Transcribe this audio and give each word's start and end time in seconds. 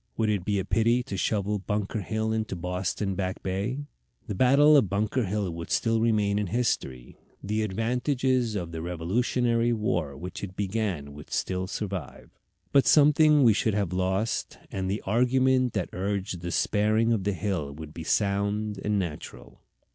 Would 0.17 0.29
it 0.31 0.43
be 0.43 0.57
a 0.57 0.65
pity 0.65 1.03
to 1.03 1.15
shovel 1.15 1.59
Bunker 1.59 2.01
Hill 2.01 2.33
into 2.33 2.55
Boston 2.55 3.13
Back 3.13 3.43
Bay? 3.43 3.85
The 4.25 4.33
battle 4.33 4.75
of 4.75 4.89
Bunker 4.89 5.25
Hill 5.25 5.51
would 5.51 5.69
still 5.69 6.01
remain 6.01 6.39
in 6.39 6.47
history, 6.47 7.19
the 7.43 7.61
advantages 7.61 8.55
of 8.55 8.71
the 8.71 8.81
Revolutionary 8.81 9.71
War 9.73 10.17
which 10.17 10.43
it 10.43 10.55
began 10.55 11.13
would 11.13 11.29
still 11.29 11.67
survive; 11.67 12.31
but 12.71 12.87
something 12.87 13.43
we 13.43 13.53
should 13.53 13.75
have 13.75 13.93
lost, 13.93 14.57
and 14.71 14.89
the 14.89 15.03
argument 15.05 15.73
that 15.73 15.89
urged 15.93 16.41
the 16.41 16.49
sparing 16.49 17.13
of 17.13 17.23
the 17.23 17.33
hill 17.33 17.71
would 17.71 17.93
be 17.93 18.03
sound 18.03 18.79
and 18.83 18.97
natural. 18.97 19.61